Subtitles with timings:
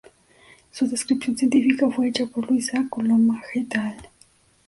[0.71, 2.89] Su descripción científica fue hecha por Luis A.
[2.89, 3.97] Coloma "et al.